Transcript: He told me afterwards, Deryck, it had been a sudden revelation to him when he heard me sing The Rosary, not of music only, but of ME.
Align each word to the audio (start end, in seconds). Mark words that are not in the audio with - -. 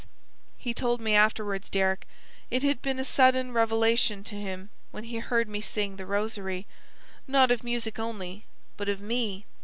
He 0.57 0.73
told 0.73 0.99
me 0.99 1.13
afterwards, 1.13 1.69
Deryck, 1.69 2.07
it 2.49 2.63
had 2.63 2.81
been 2.81 2.97
a 2.97 3.03
sudden 3.05 3.51
revelation 3.51 4.23
to 4.23 4.33
him 4.33 4.71
when 4.89 5.03
he 5.03 5.17
heard 5.19 5.47
me 5.47 5.61
sing 5.61 5.97
The 5.97 6.07
Rosary, 6.07 6.65
not 7.27 7.51
of 7.51 7.63
music 7.63 7.99
only, 7.99 8.45
but 8.77 8.89
of 8.89 8.99
ME. 8.99 9.45